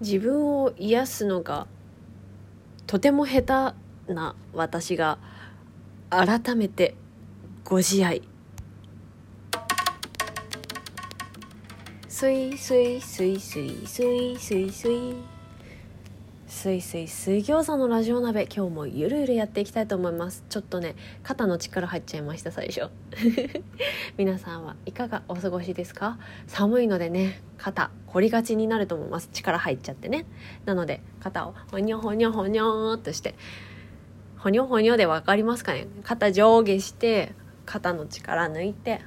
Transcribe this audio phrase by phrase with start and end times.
[0.00, 1.66] 自分を癒すのが
[2.86, 3.74] とても下
[4.06, 5.18] 手な私が
[6.10, 6.94] 改めて
[7.64, 8.22] ご自愛。
[12.08, 15.37] すいすいすいすいすいすいすい
[16.58, 20.44] すいすい水餃子のラジオ鍋今日もゆるゆるやっていきたいと思います。
[20.48, 22.88] ちょっとね肩の力入っちゃいました最初。
[24.18, 26.18] 皆さんはいかがお過ごしですか？
[26.48, 29.28] 寒いのでね肩凝りがちになると思います。
[29.32, 30.26] 力入っちゃってね。
[30.64, 33.36] なので肩をほにょほにょほにょっとして
[34.36, 35.86] ほにょほにょで分かりますかね？
[36.02, 37.34] 肩上下して
[37.66, 39.00] 肩の力抜いて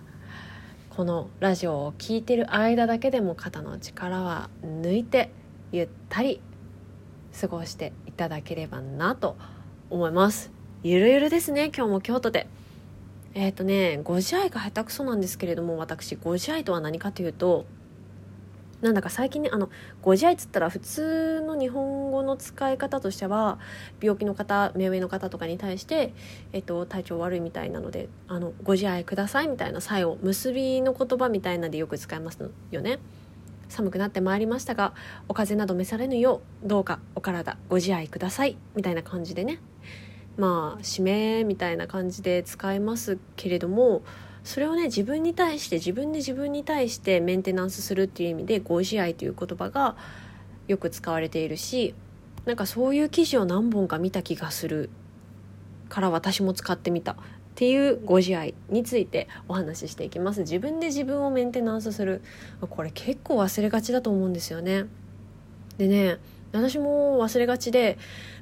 [0.90, 5.34] このラジオを聴いてる間だけでも肩の力は抜いて
[5.74, 6.40] ゆったり
[7.40, 9.38] 過ごしていただければなと
[9.90, 10.52] 思います
[10.84, 12.48] ゆるゆるですね今日も京都で
[13.34, 17.66] えっ、ー、とねご自愛が下手くそなんですけれども私ご自愛とは何かというと
[18.82, 19.70] なんだか最近ねあの
[20.02, 23.60] ご自愛っつったら普通の日本語の使い方としては
[24.02, 26.14] 病気の方目上の方とかに対して、
[26.52, 32.40] えっと、体調悪いみたいなので「あのご自愛ください」みたいな最後結びの言葉みたいなでよく使います
[32.72, 33.00] よね。
[33.72, 34.94] 寒くなってまいりましたが
[35.28, 38.58] お風邪など召されぬようどうかお体ご自愛ください。
[38.76, 39.60] みたいな感じでね。
[40.38, 44.02] まあ締めみたいな感じで使いますけれども
[44.44, 49.96] それをね自分に対して自分で自分に対してメンテナンスするっていう意味でご自愛という言葉が
[50.68, 51.94] よく使われているし
[52.46, 54.90] なんかそういう記事を何本か見た気がする
[55.90, 57.18] から私も使ってみた。
[57.62, 60.40] っていうご自愛についてお話ししていきます。
[60.40, 62.24] 自分で自分をメンテナンスする。
[62.60, 64.86] これ結構忘れがちだと思うんですよね。
[65.78, 66.18] でね
[66.54, 68.00] 私も忘れがちで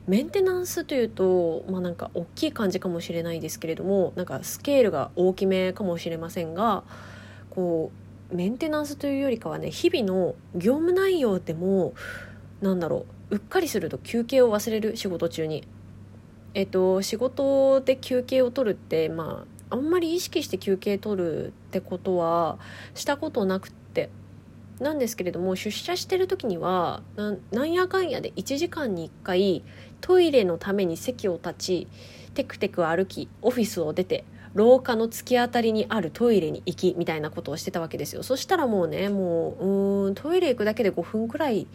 [0.07, 6.85] メンテナンスというとまあなんか大きい感じかもしれないですけれどもなんかスケールが大きめかもしれませんが
[7.49, 7.91] こ
[8.31, 11.93] うメンテナンスというよりかはね日々の業務内容でも
[12.61, 15.67] なんだろううっかりすると休憩を忘れる仕事中に
[16.53, 22.57] えっと、仕事で休憩を取るって、まあ、あんまり意識して休憩取るってことは
[22.95, 24.09] したことなくて。
[24.79, 27.01] なんですけれども出社してる時には
[27.51, 29.63] なんやかんやで1時間に1回
[29.99, 31.87] トイレのために席を立ち
[32.33, 38.23] テクテク歩きオフィスを出て廊下の突き当たりにあるトイレに行きみたいなことをしてたわけですよ。
[38.23, 39.65] そしたらもうねもう
[40.07, 41.67] うんトイレ行くだけで5分くらい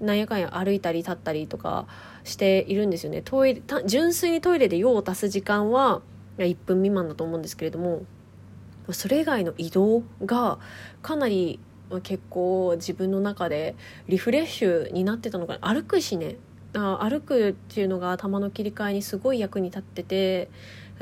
[0.00, 1.86] なんやかんや歩いたり立ったりとか
[2.24, 6.02] しているんですよねトイレ純粋にトイレで用を足す時間は
[6.38, 8.02] 1分未満だと思うんですけれども
[8.90, 10.58] それ以外の移動が
[11.02, 11.58] かなり
[12.02, 13.74] 結構自分の中で
[14.08, 16.36] リフレッシュになってたのかな歩くしね
[16.72, 20.50] 歩くっていうのが頭の切り替えにすごい役に立ってて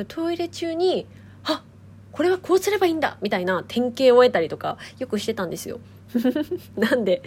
[0.08, 1.06] トイレ中に
[1.44, 1.64] 「あ
[2.12, 5.80] これはこうすればいいんだ!」みたいな典型を得たりとかよくしてたんですよ。
[6.76, 7.22] なんで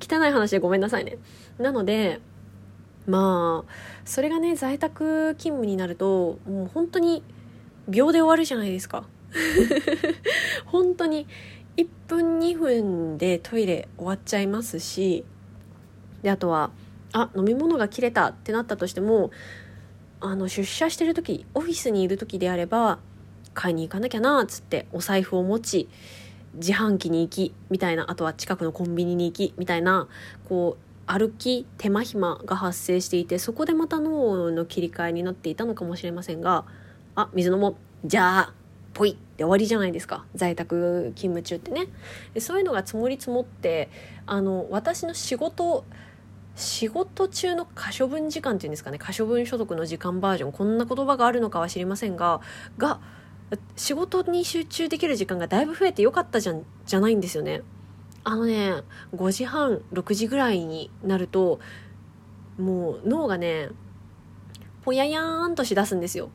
[0.00, 1.18] 汚い話でごめんなさいね。
[1.58, 2.20] なので
[3.06, 3.72] まあ
[4.04, 7.22] それがね在宅勤務になるともう本当に
[7.88, 9.04] 秒で終わるじゃないですか。
[10.66, 11.26] 本当に
[11.76, 15.24] 1分2分でトイレ終わっちゃいますし
[16.22, 16.70] であとは
[17.12, 19.30] あ飲み物が切れたってなったとしても
[20.20, 22.98] あの出社してる時オフィスにいる時であれば
[23.52, 25.88] 買いに行かなきゃなっつってお財布を持ち
[26.56, 30.08] 自販機に行きみたいなあとは近くのコンビニに行きみたいな
[30.48, 36.64] こう歩き手間暇が発生していてそこでまた脳の切り替えになっていたのかもしれませんが
[37.14, 37.76] あ水飲もう。
[38.04, 38.54] じゃあ
[38.92, 40.24] ポイって終わりじゃないですか。
[40.34, 41.88] 在宅勤務中ってね。
[42.38, 43.88] そういうのが積もり積もって
[44.26, 45.84] あの私の仕事
[46.54, 48.98] 仕事中の可処分時間っていうんですかね。
[48.98, 50.52] 可処分所得の時間バージョン。
[50.52, 52.40] こんな言葉があるのかは知りませんが
[52.78, 53.00] が
[53.76, 57.62] 仕事に集中できる時間がだいぶ増えてよかったじゃんじゃないんですよね。
[58.24, 58.82] あのね
[59.14, 61.60] 5時半6時ぐらいになると
[62.58, 63.68] もう脳がね
[64.82, 66.30] ぽややーんとしだすんですよ。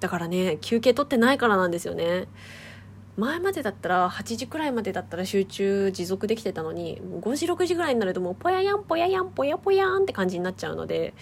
[0.00, 2.26] だからね休憩取ってないからなんですよね。
[3.18, 11.12] 前までだったら8時くらいまでだったら集中持続できてたのに5時6時ぐらいになるともうぽややんぽややんぽやぽやんって感じになっちゃうので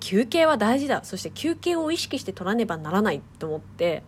[0.00, 1.04] 休憩は大事だ。
[1.04, 4.02] そして休憩を意識して取らねばならないと思って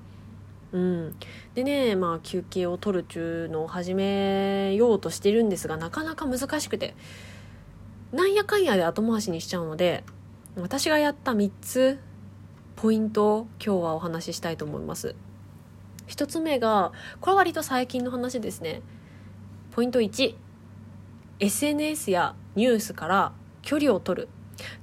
[0.73, 1.17] うん、
[1.55, 6.95] でねまあ休憩を取るっていうのを始めようとしてるんですがなかなか難しくて。
[8.13, 10.05] なんやかんやで後回しにしちゃうので
[10.57, 11.99] 私がやった3つ
[12.77, 15.15] ポイントを今日はお話ししたいと思います。
[16.09, 18.83] 1つ目がこれは割と最近の話ですね。
[19.73, 23.33] ポイント 1SNS やニュースから
[23.63, 24.29] 距離を取る。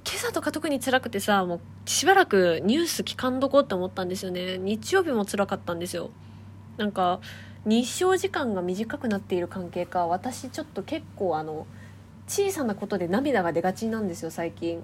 [0.04, 4.58] 今朝とか特に辛くてさもうしばらくニュース聞かんどこって思ったんですよね。
[4.58, 6.10] 日曜日も辛かったんですよ。
[6.76, 7.20] なんか
[7.64, 11.66] 日照時間が短くなっている関係か私ちょっと結構あの
[12.26, 14.82] 小さなことで涙が出がちなんですよ最近。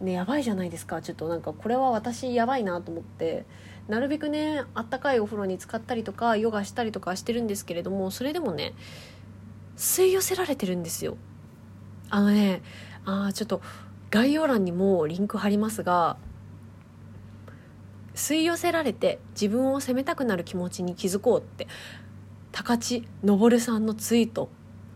[0.00, 1.02] ねやばいじゃないですか。
[1.02, 3.44] ちょっとなんかこれは私やばいなと思って。
[3.88, 8.74] なるべくねあったかいお風呂に浸かったりとかヨガしたりとかしてるんですけれどもそれでもね
[9.78, 11.16] 吸い寄せられてるんですよ。
[12.10, 12.60] あのね
[13.06, 13.62] あちょっと
[14.10, 16.16] 概要欄にもリンク貼りますが
[18.14, 21.68] 吸い寄せられて自分を責めたくなる気持ちに気づこうって
[22.52, 24.48] 高知昇さんのツイート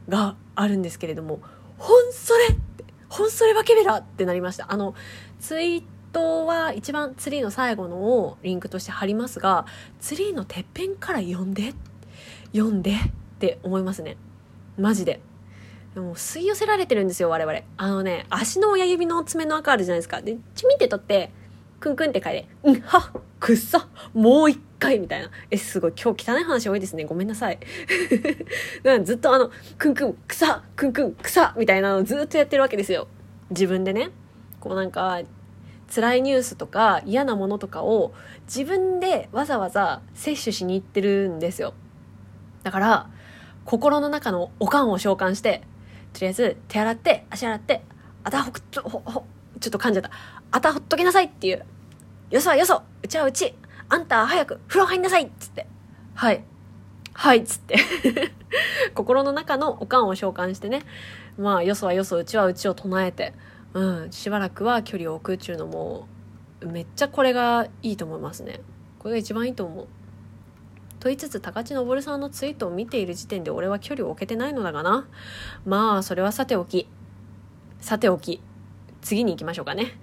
[0.08, 1.40] があるんですけれども
[1.78, 4.94] 「ほんそれ!」って「ほんそれバケベラ!」ってなりましたあの
[5.38, 9.66] ツイートは一番ツリーの最後のをリンクとして貼りますが
[10.00, 11.74] ツリーのてっぺんから読んで
[12.52, 12.94] 読んでっ
[13.38, 14.16] て思いますね
[14.78, 15.20] マジで
[15.94, 21.30] でも吸い寄せられてるんですよ我々あのね足の親指の爪の赤あるじゃないですかでチミって取って
[21.80, 25.30] クンクンって書いて、うん、はくっさもう一回みたいな。
[25.50, 27.04] え、すごい、今日汚い話多いですね。
[27.04, 27.58] ごめんなさい。
[29.04, 33.06] ずっとあの、クンクン、草、クンクン、草みたいなのをずっとやってるわけですよ。
[33.50, 34.10] 自分でね。
[34.60, 35.20] こうなんか、
[35.94, 38.14] 辛いニュースとか嫌なものとかを
[38.46, 41.74] 自分でわざわざ摂取しに行ってるんですよ。
[42.62, 43.10] だから、
[43.64, 45.62] 心の中のおかんを召喚して、
[46.12, 47.82] とりあえず手洗って、足洗って、
[48.24, 49.24] あたほくちょ、ほ、ほ、
[49.60, 50.10] ちょっと噛んじゃった。
[50.50, 51.64] あたほっときなさいっていう。
[52.30, 53.54] よそはよそうちはうち
[53.88, 55.66] あんた早く風呂入んなさいっつって。
[56.14, 56.44] はい。
[57.14, 57.76] はいっつって
[58.94, 60.82] 心の中のおかんを召喚してね。
[61.38, 63.34] まあ、よそはよそ、うちはうちを唱えて、
[63.74, 66.06] うん、しばらくは距離を置くっていうのも、
[66.64, 68.60] めっちゃこれがいいと思いますね。
[68.98, 69.86] これが一番いいと思う。
[71.02, 75.08] と言いつつ高知昇さんのツイートを見ている時点で俺は距離を置けてないのだがな。
[75.66, 76.86] まあそれはさておき。
[77.80, 78.40] さておき。
[79.00, 79.98] 次に行きましょうかね。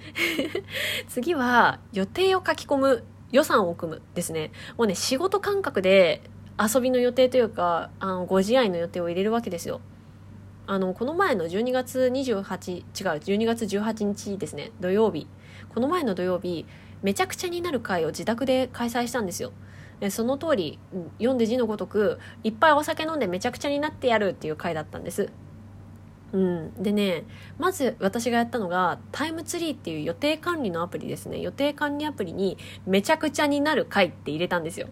[1.07, 4.51] 次は予定を書き込む予算を組むですね。
[4.77, 6.21] もうね仕事感覚で
[6.59, 9.79] 遊びの予定というかあのご自愛の予定を入れるわけですよ。
[10.67, 12.83] あのこの前の12月28違う
[13.21, 14.73] 12月18日ですね。
[14.81, 15.27] 土曜日。
[15.73, 16.65] この前の土曜日
[17.01, 19.53] めちゃくちゃになる会を自宅で開催したんですよ。
[19.99, 20.79] でその通り
[21.17, 25.29] 読んで字のごとくいっぱいお酒飲んでめちゃくちゃになってやるっていう会だったんです。
[26.31, 27.23] うん、でね
[27.57, 31.39] まず私がやったのがタイムツリーっていう予定管理のアプリですね。
[31.39, 34.87] 予定管理アプリにめちゃくちゃになる回って入れたんですよ。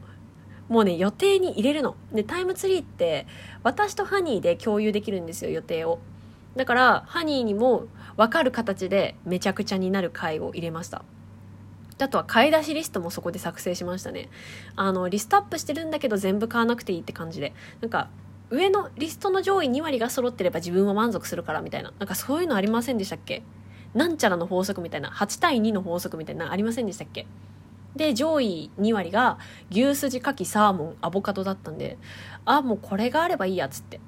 [0.68, 1.96] もうね予定に入れるの。
[2.12, 3.28] でタイムツリーって
[3.64, 6.00] 私とハニーで共有できるんですよ予定を。
[6.56, 7.86] だからハニーにも
[8.18, 11.04] 分かる形でめちゃくちゃになる回を入れました。
[12.00, 14.30] あとは買い出しリストもそこで作成しましたね。
[14.76, 17.54] あのリストアップしてるんだけど全部買わなくていいって感じで。
[17.82, 18.10] なんか
[18.50, 21.94] 上のリストの上位2割が揃ってれば自分は満足するからみたいな。
[22.00, 23.44] なんかそういうのありませんでしたっけ？
[23.94, 25.10] なんちゃらの法則みたいな。
[25.10, 27.28] 8対2の法則みたいなありませんでしたっけ？
[27.96, 29.40] で上位2割が
[29.72, 31.98] 牛すじかきサーモンアボカドだったんで
[32.46, 34.00] あもうこれがあればいいやっつって。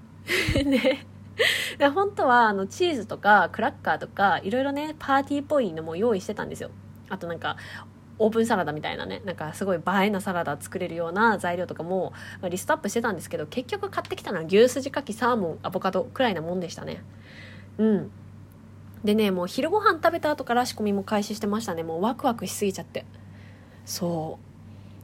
[0.63, 1.07] ね
[1.79, 6.69] で本当はあのチーズとかクラッカーとかいろいろねパーティーっぽいのも用意してたんですよ。
[7.09, 7.57] あとなんか
[8.19, 12.13] オープンサラダみたいなねなんかすごい映えなサラダ作れるような材料とかも、
[12.49, 17.01] リストアップしてたんですけど結局買ってきたのは牛すじかきサーモンアボカドくらいなもんでしたね。
[17.77, 18.11] うん。
[19.03, 21.83] でねもう昼ご飯食べた後から仕込みも開始してましたね。
[21.83, 23.05] もうワクワクしすぎちゃって。
[23.85, 24.37] そ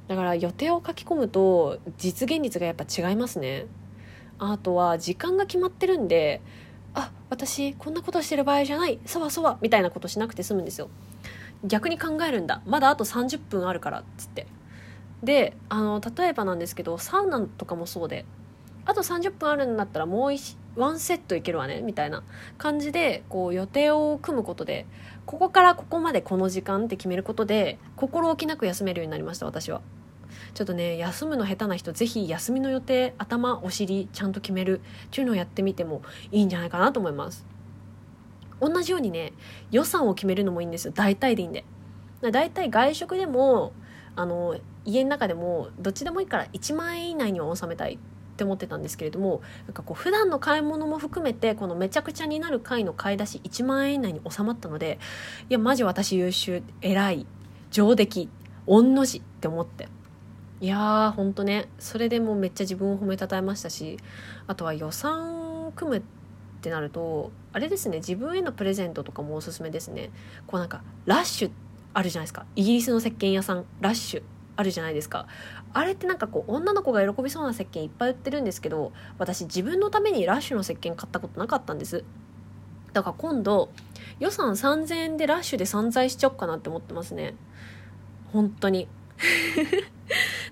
[0.07, 0.09] う。
[0.09, 3.67] だから予定を書き込むと実現率がやっぱ違いますね。
[4.37, 6.41] あとは時間が決まってるんで
[6.93, 8.99] あ私こんなことしてる場合じゃない。
[9.05, 9.57] そわそわ。
[9.61, 10.89] みたいなことしなくて済むんですよ。
[11.65, 12.61] 逆に考えるんだ。
[12.65, 14.47] まだあと30分あるからっつって。
[15.23, 18.25] であの例えばなんですけどサウナとかもそうで。
[18.85, 20.31] あと30分あるんだったらもう
[20.79, 22.23] ワンセットいけるわねみたいな
[22.57, 24.85] 感じでこう予定を組むことで
[25.25, 29.81] ここからここまでこの時間って決めることで心置きなく休めるようになりました私は。
[30.53, 37.54] ちょっとね休むの下手な人ぜひ休みの予定頭お尻ちゃんと決めるっていうのをやってみてもいいんじゃないかなと思います。
[38.61, 39.33] 同じようにね
[39.71, 40.93] 予算を決めるのもいいんですよ。
[40.95, 41.43] 大体で。
[41.43, 41.63] いいんで
[42.31, 43.73] 大体外食でも
[44.15, 47.97] あの家の中でもどっちでもいいから1万円以内には収めたいっ
[48.37, 54.99] て思ってたんですけれどもなんかこう普段の買い物も含めてこのめちゃくちゃになる回の買い出し1万円以内に収まったので
[55.49, 57.25] いやマジ私優秀偉い
[57.71, 58.29] 上出来
[58.67, 59.87] 御の字って思って。
[60.61, 61.67] いやーほんとね。
[61.79, 63.97] それでもうめっちゃ自分を褒めたたえましたし
[64.47, 66.01] あとは予算組むっ
[66.65, 70.09] ってなるとあれですね自分へのプレゼントとかもおすすめですね。
[70.47, 71.51] こうなんかラッシュ
[71.93, 72.47] あるじゃないですか。
[72.55, 74.23] イギリスの石鹸屋さんラッシュ
[74.55, 75.27] あるじゃないですか。
[75.73, 82.03] あれってなんかこう女の子が喜びそうな石鹸いっぱい売ってるんですけど私自分のためにラッシュの石鹸買ったことなかったんです。
[82.93, 83.69] だから今度
[84.19, 87.35] 予算3000円でラッシュで散財しちゃおっかなって思ってますね。
[88.33, 88.87] 本当に。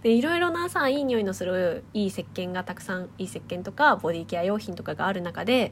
[0.03, 5.71] でいろいろなさいい匂いのするいい石鹸がたくさんいい石鹸とかボディケア用品とかがある中で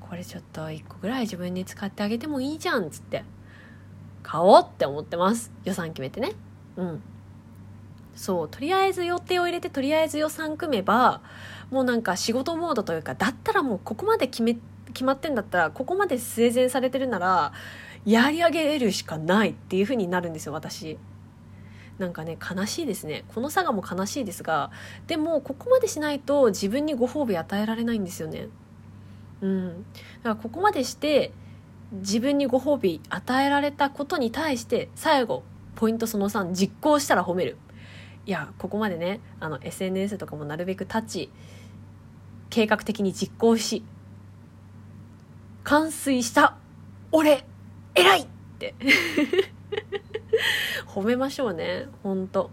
[0.00, 3.24] これちょっと1個ぐらい自分に使ってあげてもいいじゃんっつって
[4.22, 5.52] 買おうって思ってます。
[5.64, 6.32] 予算決めてね。
[6.76, 7.02] うん。
[8.16, 11.20] そうとりあえず予定を入れてとりあえず予算組めば
[11.70, 14.56] もうなんか仕事モードというかだったらもうここまで決め
[14.86, 17.52] 決まってんだったらここまで生前されてるなら
[18.06, 20.98] やり上げるしかないっていう風になるんですよ私。
[21.98, 23.24] なんかね悲しいですね。
[23.34, 24.70] この差がも悲しいですが
[25.06, 28.48] でもここまでしないと自分にご褒美与えられないんですよね。
[29.40, 29.68] うん。
[29.68, 31.32] だからここまでして
[31.92, 35.42] 自分にご褒美与えられたことに対して最後
[35.74, 37.56] ポイントその3実行したら褒める。
[38.26, 41.30] いやここまでねあの SNS とかもなるべく立ち
[42.50, 43.84] 計画的に実行し
[45.62, 46.56] 完遂した
[47.12, 47.44] 俺
[47.94, 48.26] 偉いっ
[48.58, 48.74] て。
[50.86, 52.50] 褒めましょうねほんと。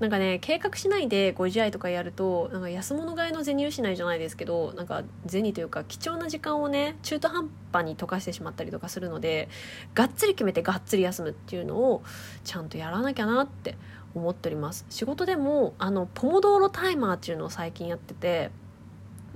[0.00, 9.48] なんかね計画しないでご自愛とかやるとなんか安物買いの銭失いじゃないですけどなんか銭というか貴重な時間をね中途半端に溶かしてしまったりとかするので
[9.94, 12.02] がっつり決めてがっつり休むっていうのを
[12.44, 13.76] ちゃんとやらなきゃなって
[14.14, 14.84] 思っております。
[14.90, 18.50] 仕事でもあのポモドーロタイマーっていうのを最近やってて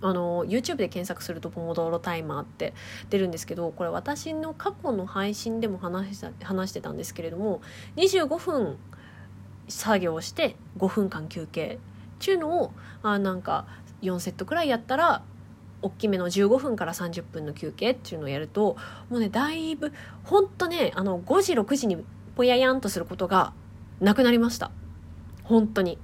[0.03, 2.75] あの YouTube で検索するとポモドーロタイマーって
[3.11, 7.61] 出るんですけどこれ私の過去の配信でも話した話してたんですけれども
[7.97, 8.79] 25分
[9.69, 11.79] 作業して5分間休憩
[12.21, 13.67] っていうのをあなんか
[14.03, 15.23] 4セットくらいやったら
[15.83, 18.77] 大きめの15分から30分の休憩っていうのをやると
[19.09, 19.93] もうねだいぶ
[20.25, 22.05] ほんとねあの5時6時に
[22.37, 23.53] ぽややんとすることが
[24.01, 24.71] なくなりました。
[25.45, 25.99] 本当に。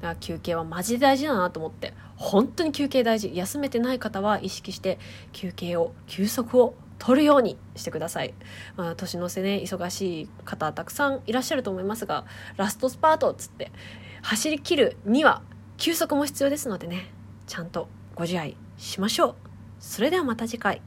[0.00, 1.94] だから休憩はマジで大事だなと思って。
[2.16, 3.34] 本当に休憩大事。
[3.34, 4.98] 休めてない方は意識して
[5.32, 8.34] 休憩を休息を取るようにしてください、
[8.76, 12.26] まあ、年の瀬ね忙しい方たくさんいらっしゃると思いますが
[12.58, 13.72] ラストスパートっつって
[14.20, 15.40] 走り切るには
[15.78, 17.10] 休息も必要ですのでね
[17.46, 19.34] ちゃんとご自愛しましょう。
[19.80, 20.82] それではまた次回。